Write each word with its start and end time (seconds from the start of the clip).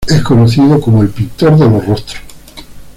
Es 0.07 0.23
conocido 0.23 0.81
como 0.81 1.03
"el 1.03 1.09
pintor 1.09 1.59
de 1.59 1.69
los 1.69 1.85
rostros". 1.85 2.23